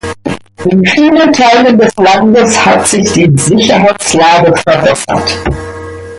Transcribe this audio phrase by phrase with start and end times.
[0.65, 5.43] In vielen Teilen des Landes hat sich die Sicherheitslage verbessert.